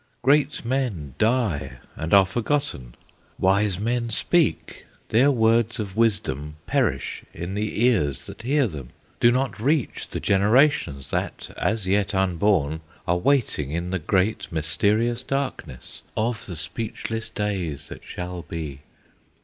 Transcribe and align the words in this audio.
"Great 0.23 0.65
men 0.65 1.13
die 1.19 1.73
and 1.95 2.11
are 2.11 2.25
forgotten, 2.25 2.95
Wise 3.37 3.77
men 3.77 4.09
speak; 4.09 4.87
their 5.09 5.29
words 5.29 5.79
of 5.79 5.95
wisdom 5.95 6.55
Perish 6.65 7.23
in 7.35 7.53
the 7.53 7.85
ears 7.85 8.25
that 8.25 8.41
hear 8.41 8.65
them, 8.65 8.89
Do 9.19 9.29
not 9.31 9.59
reach 9.61 10.07
the 10.07 10.19
generations 10.19 11.11
That, 11.11 11.51
as 11.55 11.85
yet 11.85 12.15
unborn, 12.15 12.81
are 13.07 13.17
waiting 13.19 13.73
In 13.73 13.91
the 13.91 13.99
great, 13.99 14.51
mysterious 14.51 15.21
darkness 15.21 16.01
Of 16.17 16.47
the 16.47 16.55
speechless 16.55 17.29
days 17.29 17.87
that 17.89 18.03
shall 18.03 18.41
be! 18.41 18.79